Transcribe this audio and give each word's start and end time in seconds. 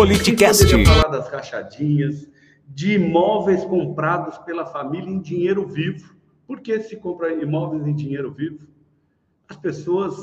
Politicast. 0.00 0.66
Quem 0.66 0.86
falar 0.86 1.08
das 1.08 1.28
rachadinhas, 1.28 2.26
de 2.66 2.94
imóveis 2.94 3.62
comprados 3.66 4.38
pela 4.38 4.64
família 4.64 5.10
em 5.10 5.20
dinheiro 5.20 5.66
vivo. 5.66 6.14
Por 6.46 6.62
que 6.62 6.80
se 6.80 6.96
compra 6.96 7.34
imóveis 7.34 7.86
em 7.86 7.94
dinheiro 7.94 8.32
vivo? 8.32 8.66
As 9.46 9.58
pessoas, 9.58 10.16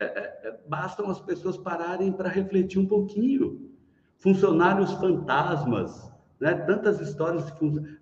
é, 0.00 0.04
é, 0.04 0.48
é 0.48 0.58
bastam 0.68 1.08
as 1.08 1.20
pessoas 1.20 1.56
pararem 1.56 2.10
para 2.10 2.28
refletir 2.28 2.80
um 2.80 2.86
pouquinho. 2.86 3.70
Funcionários 4.18 4.90
fantasmas, 4.94 6.10
né? 6.40 6.54
Tantas 6.54 7.00
histórias 7.00 7.52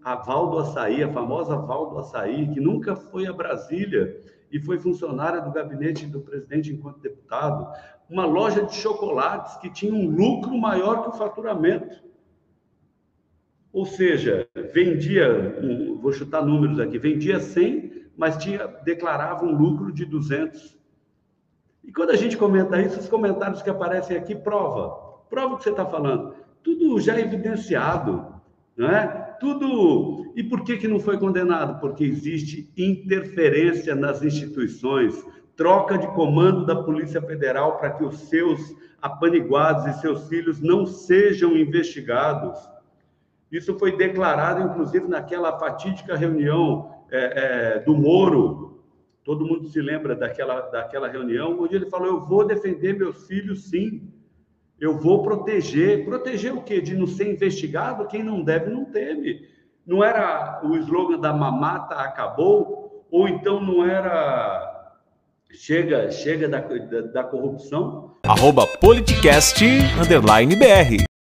a 0.03 0.17
Val 0.17 0.51
do 0.51 0.59
Açaí, 0.59 1.03
a 1.03 1.13
famosa 1.13 1.57
Val 1.57 1.91
do 1.91 1.99
Açaí, 1.99 2.49
que 2.53 2.61
nunca 2.61 2.97
foi 2.97 3.27
a 3.27 3.33
Brasília 3.33 4.19
e 4.51 4.61
foi 4.61 4.79
funcionária 4.79 5.41
do 5.41 5.51
gabinete 5.51 6.07
do 6.07 6.21
presidente 6.21 6.73
enquanto 6.73 7.01
deputado, 7.01 7.67
uma 8.09 8.27
loja 8.27 8.63
de 8.63 8.75
chocolates 8.75 9.57
que 9.57 9.71
tinha 9.71 9.95
um 9.95 10.11
lucro 10.11 10.57
maior 10.59 11.03
que 11.03 11.09
o 11.09 11.13
faturamento. 11.13 12.03
Ou 13.73 13.87
seja, 13.87 14.47
vendia, 14.75 15.57
vou 16.01 16.13
chutar 16.13 16.45
números 16.45 16.79
aqui, 16.79 16.99
vendia 16.99 17.41
100, 17.41 18.11
mas 18.15 18.37
tinha, 18.37 18.67
declarava 18.85 19.47
um 19.47 19.57
lucro 19.57 19.91
de 19.91 20.05
200. 20.05 20.79
E 21.83 21.91
quando 21.91 22.11
a 22.11 22.17
gente 22.17 22.37
comenta 22.37 22.81
isso, 22.81 23.01
os 23.01 23.09
comentários 23.09 23.63
que 23.63 23.71
aparecem 23.71 24.17
aqui 24.17 24.35
prova, 24.35 25.25
prova 25.31 25.55
o 25.55 25.57
que 25.57 25.65
você 25.65 25.71
está 25.71 25.87
falando. 25.87 26.35
Tudo 26.63 27.01
já 27.01 27.19
evidenciado, 27.19 28.35
não 28.77 28.89
é? 28.89 29.07
Tudo. 29.41 30.33
E 30.37 30.43
por 30.43 30.63
que, 30.63 30.77
que 30.77 30.89
não 30.89 31.01
foi 31.01 31.19
condenado? 31.19 31.81
Porque 31.81 32.05
existe 32.05 32.71
interferência 32.77 33.95
nas 33.95 34.23
instituições, 34.23 35.25
troca 35.57 35.99
de 35.99 36.07
comando 36.09 36.65
da 36.65 36.77
Polícia 36.77 37.21
Federal 37.21 37.79
para 37.79 37.91
que 37.91 38.05
os 38.05 38.17
seus 38.29 38.61
apaniguados 39.01 39.87
e 39.87 40.01
seus 40.01 40.29
filhos 40.29 40.61
não 40.61 40.87
sejam 40.87 41.57
investigados. 41.57 42.57
Isso 43.51 43.77
foi 43.79 43.97
declarado, 43.97 44.63
inclusive, 44.63 45.09
naquela 45.09 45.59
fatídica 45.59 46.17
reunião 46.17 46.91
é, 47.11 47.19
é, 47.77 47.79
do 47.81 47.95
Moro. 47.95 48.83
Todo 49.25 49.45
mundo 49.45 49.69
se 49.69 49.81
lembra 49.81 50.17
daquela, 50.17 50.61
daquela 50.63 51.09
reunião, 51.09 51.61
onde 51.61 51.77
ele 51.77 51.91
falou: 51.91 52.07
Eu 52.07 52.21
vou 52.21 52.47
defender 52.47 52.97
meus 52.97 53.27
filhos, 53.27 53.69
sim. 53.69 54.09
Eu 54.83 54.99
vou 54.99 55.23
proteger. 55.23 56.05
Proteger 56.05 56.53
o 56.53 56.61
quê? 56.61 56.81
De 56.81 56.93
não 56.97 57.07
ser 57.07 57.31
investigado? 57.31 58.09
Quem 58.09 58.21
não 58.21 58.43
deve, 58.43 58.69
não 58.69 58.85
teme. 58.85 59.47
Não 59.87 60.03
era 60.03 60.61
o 60.65 60.77
slogan 60.77 61.21
da 61.21 61.33
mamata 61.33 61.95
acabou? 61.95 63.07
Ou 63.09 63.29
então 63.29 63.61
não 63.61 63.87
era 63.89 64.91
chega 65.53 66.11
chega 66.11 66.49
da, 66.49 66.59
da, 66.59 67.01
da 67.01 67.23
corrupção? 67.23 68.17
Arroba 68.25 68.67
politicast, 68.81 69.63
underline 70.01 70.57
BR. 70.57 71.12